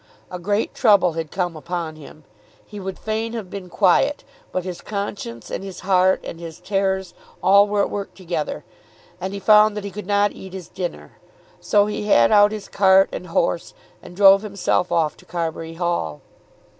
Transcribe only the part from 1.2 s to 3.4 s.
come upon him. He would fain